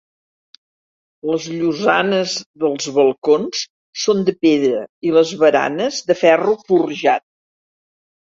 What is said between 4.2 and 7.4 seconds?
de pedra i les baranes de ferro forjat.